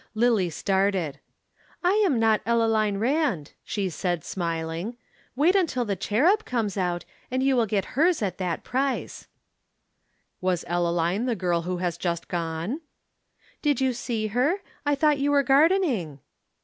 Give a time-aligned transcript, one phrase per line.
[0.15, 1.19] Lillie started.
[1.83, 4.97] "I am not Ellaline Rand," she said smiling.
[5.35, 9.27] "Wait till The Cherub comes out, and you will get hers at that price."
[10.41, 12.81] "Was Ellaline the girl who has just gone?"
[13.61, 14.63] "Did you see her?
[14.87, 16.17] I thought you were gardening."